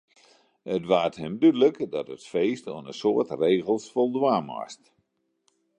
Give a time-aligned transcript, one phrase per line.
[0.75, 4.83] It waard him dúdlik dat it feest oan in soad regels foldwaan moast.